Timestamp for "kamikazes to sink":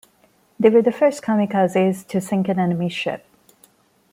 1.21-2.49